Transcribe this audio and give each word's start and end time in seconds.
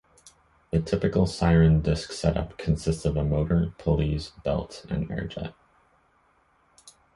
The 0.71 0.79
typical 0.81 1.27
siren 1.27 1.81
disk 1.81 2.11
setup 2.11 2.57
consists 2.57 3.05
of 3.05 3.17
a 3.17 3.23
motor, 3.23 3.75
pulleys, 3.77 4.31
belt, 4.43 4.83
and 4.89 5.11
air 5.11 5.27
jet. 5.27 5.53